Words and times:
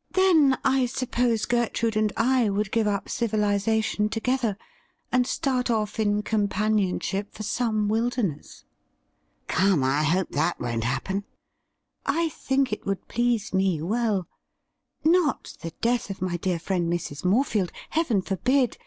'Then 0.12 0.58
I 0.62 0.86
suppose 0.86 1.44
Gertrude 1.44 1.96
and 1.96 2.12
I 2.16 2.44
Avould 2.44 2.70
give 2.70 2.86
up 2.86 3.06
civiliza 3.06 3.82
tion 3.82 4.10
together, 4.10 4.56
and 5.10 5.26
start 5.26 5.70
off 5.72 5.98
in 5.98 6.22
companionship 6.22 7.34
for 7.34 7.42
some 7.42 7.88
wilderness.'' 7.88 8.64
Come, 9.48 9.82
I 9.82 10.04
hope 10.04 10.30
that 10.30 10.60
won't 10.60 10.84
happen.'' 10.84 11.24
I 12.22 12.28
think 12.28 12.72
it 12.72 12.86
would 12.86 13.08
please 13.08 13.52
me 13.52 13.82
well. 13.82 14.28
Not 15.02 15.56
the 15.62 15.72
death 15.80 16.10
of 16.10 16.22
my 16.22 16.36
dear 16.36 16.60
friend 16.60 16.88
Mrs. 16.88 17.24
Morefield— 17.24 17.72
Heaven 17.90 18.22
forbid 18.22 18.78